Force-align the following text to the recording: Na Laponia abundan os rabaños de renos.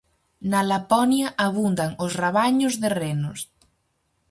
Na 0.51 0.61
Laponia 0.69 1.27
abundan 1.47 1.91
os 2.05 2.11
rabaños 2.21 2.73
de 2.81 2.89
renos. 2.99 3.39